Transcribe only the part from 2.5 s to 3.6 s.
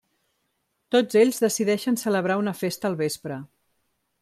festa al vespre.